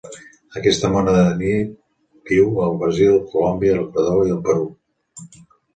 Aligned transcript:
Aquesta 0.61 0.89
mona 0.95 1.13
de 1.17 1.25
nit 1.41 1.75
viu 2.31 2.59
al 2.65 2.81
Brasil, 2.83 3.21
Colòmbia, 3.35 3.79
l'Equador 3.83 4.27
i 4.33 4.39
el 4.39 4.45
Perú. 4.51 4.67